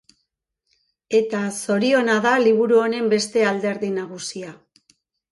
Eta 1.17 1.41
zoriona 1.65 2.15
da 2.23 2.31
liburu 2.43 2.79
honen 2.85 3.11
beste 3.11 3.43
alderdi 3.51 3.91
nagusia. 3.99 4.55